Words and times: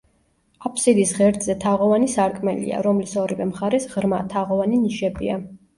აფსიდის 0.69 1.11
ღერძზე 1.17 1.57
თაღოვანი 1.65 2.09
სარკმელია, 2.15 2.83
რომლის 2.89 3.17
ორივე 3.27 3.51
მხარეს 3.53 3.91
ღრმა, 3.95 4.27
თაღოვანი 4.35 4.85
ნიშებია. 4.89 5.43